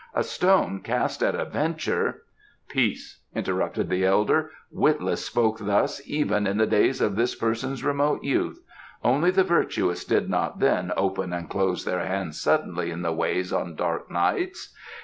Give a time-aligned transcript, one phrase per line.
[0.15, 2.23] A stone cast at a venture"
[2.71, 4.49] "Peace!" interrupted the elder.
[4.71, 8.63] "Witless spoke thus even in the days of this person's remote youth
[9.03, 13.53] only the virtuous did not then open and close their hands suddenly in the Ways
[13.53, 14.75] on dark nights.